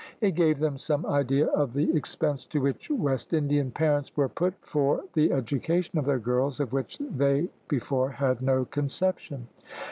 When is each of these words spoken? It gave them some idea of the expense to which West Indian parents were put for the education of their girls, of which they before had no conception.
It 0.19 0.31
gave 0.31 0.57
them 0.57 0.79
some 0.79 1.05
idea 1.05 1.45
of 1.49 1.73
the 1.73 1.95
expense 1.95 2.47
to 2.47 2.59
which 2.59 2.89
West 2.89 3.33
Indian 3.33 3.69
parents 3.69 4.17
were 4.17 4.29
put 4.29 4.55
for 4.61 5.03
the 5.13 5.31
education 5.31 5.99
of 5.99 6.05
their 6.05 6.17
girls, 6.17 6.59
of 6.59 6.73
which 6.73 6.97
they 6.97 7.49
before 7.67 8.09
had 8.09 8.41
no 8.41 8.65
conception. 8.65 9.47